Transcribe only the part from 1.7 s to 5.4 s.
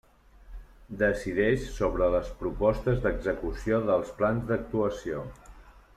sobre les propostes d'execució dels plans d'actuació.